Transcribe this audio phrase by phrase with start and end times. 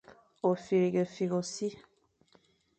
[0.47, 1.75] Ôfîghefîkh ô sir.